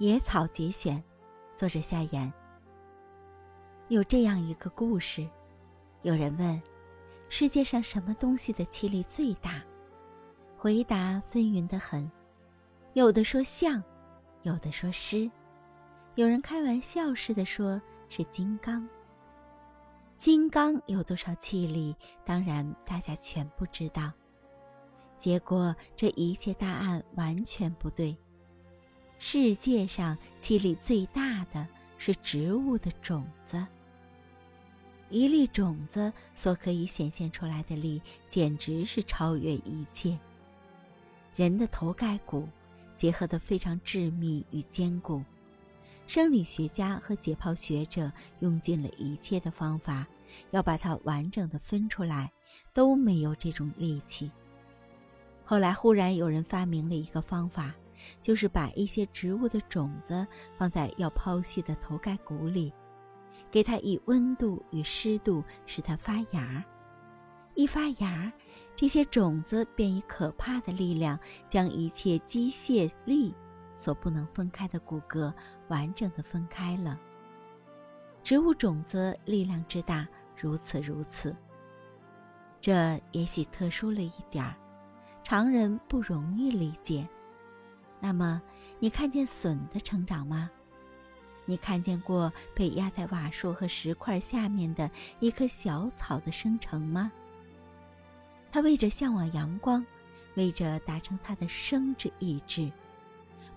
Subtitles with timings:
[0.00, 1.04] 野草节选，
[1.54, 2.32] 作者夏言。
[3.88, 5.28] 有这样一个故事：
[6.00, 6.62] 有人问，
[7.28, 9.62] 世界上什么东西的气力最大？
[10.56, 12.10] 回答纷纭的很，
[12.94, 13.84] 有的说象，
[14.40, 15.30] 有的说诗，
[16.14, 17.78] 有人开玩笑似的说
[18.08, 18.88] 是金刚。
[20.16, 21.94] 金刚有多少气力？
[22.24, 24.10] 当然，大家全不知道。
[25.18, 28.16] 结果，这一切答案完全不对。
[29.22, 33.64] 世界上气力最大的是植物的种子。
[35.10, 40.18] 一粒种子所可以显现出来的力，简直是超越一切。
[41.36, 42.48] 人的头盖骨
[42.96, 45.22] 结合得非常致密与坚固，
[46.06, 50.08] 生理学家和解剖学者用尽了一切的方法，
[50.50, 52.32] 要把它完整的分出来，
[52.72, 54.30] 都没有这种力气。
[55.44, 57.74] 后来忽然有人发明了一个方法。
[58.20, 62.72] 就是把一些植物的种子放在要剖析的头盖骨里，
[63.50, 66.64] 给它以温度与湿度，使它发芽。
[67.54, 68.32] 一发芽，
[68.76, 73.34] 这些种子便以可怕的力量，将一切机械力
[73.76, 75.32] 所不能分开的骨骼
[75.68, 76.98] 完整的分开了。
[78.22, 81.36] 植物种子力量之大，如此如此。
[82.60, 84.54] 这也许特殊了一点儿，
[85.24, 87.08] 常人不容易理解。
[88.00, 88.40] 那么，
[88.78, 90.50] 你看见笋的成长吗？
[91.46, 97.10] 你看见过被压在瓦树和石块下面的一棵小草的生成吗？
[98.52, 99.84] 它为着向往阳光，
[100.34, 102.70] 为着达成它的生之意志，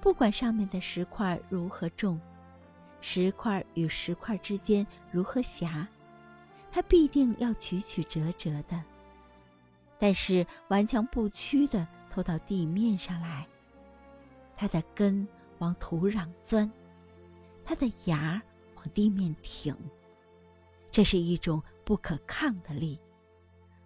[0.00, 2.20] 不管上面的石块如何重，
[3.00, 5.86] 石块与石块之间如何狭，
[6.70, 8.82] 它必定要曲曲折折的，
[9.98, 13.46] 但是顽强不屈地投到地面上来。
[14.62, 15.26] 它的根
[15.58, 16.70] 往土壤钻，
[17.64, 18.40] 它的芽
[18.76, 19.74] 往地面挺，
[20.88, 22.96] 这是一种不可抗的力，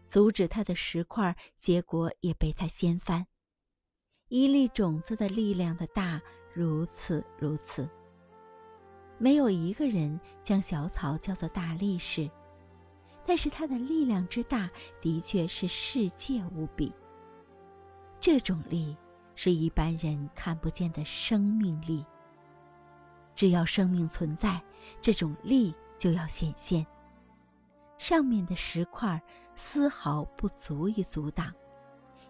[0.07, 3.27] 阻止它的石块，结果也被它掀翻。
[4.29, 6.21] 一粒种子的力量的大
[6.53, 7.89] 如此如此。
[9.17, 12.31] 没有一个人将小草叫做大力士，
[13.25, 14.71] 但是它的力量之大，
[15.01, 16.93] 的确是世界无比。
[18.21, 18.95] 这种力。
[19.37, 22.05] 是一般人看不见的生命力。
[23.37, 24.61] 只要生命存在，
[25.01, 26.85] 这种力就要显现。
[27.99, 29.23] 上面的石块
[29.55, 31.55] 丝毫不足以阻挡，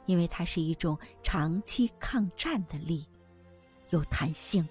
[0.04, 3.06] 因为它是一种长期抗战的力，
[3.90, 4.68] 有弹性、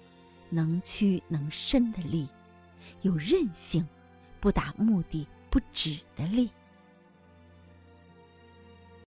[0.50, 2.28] 能屈能伸的力，
[3.00, 3.86] 有韧性、
[4.40, 6.50] 不达目的不止的力。